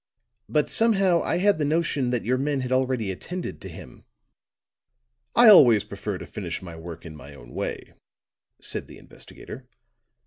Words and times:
But, 0.49 0.71
somehow, 0.71 1.21
I 1.21 1.37
had 1.37 1.59
the 1.59 1.63
notion 1.63 2.09
that 2.09 2.25
your 2.25 2.39
men 2.39 2.61
had 2.61 2.71
already 2.71 3.11
attended 3.11 3.61
to 3.61 3.69
him." 3.69 4.03
"I 5.35 5.47
always 5.47 5.83
prefer 5.83 6.17
to 6.17 6.25
finish 6.25 6.59
my 6.59 6.75
work 6.75 7.05
in 7.05 7.15
my 7.15 7.35
own 7.35 7.53
way," 7.53 7.93
said 8.59 8.87
the 8.87 8.97
investigator. 8.97 9.67